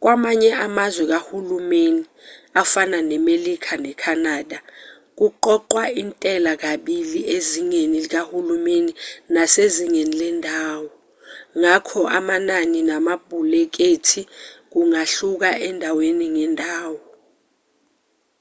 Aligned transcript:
kwamanye 0.00 0.50
amazwe 0.66 1.04
kahulumeni 1.12 2.02
afana 2.62 2.98
nemelika 3.08 3.72
ne-canada 3.82 4.58
kuqoqwa 5.18 5.84
intela 6.02 6.52
kokubili 6.62 7.20
ezingeni 7.36 7.96
likahulumeni 8.04 8.92
nasezingeni 9.34 10.14
lendawo 10.20 10.88
ngakho 11.60 12.00
amanani 12.18 12.80
namabhulekethi 12.90 14.22
kungahluka 14.70 15.48
endaweni 15.68 16.26
ngendawo 16.34 17.00